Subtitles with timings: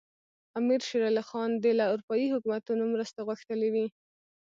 [0.59, 3.87] امیر شېر علي خان دې له اروپایي حکومتونو مرستې غوښتلي وي.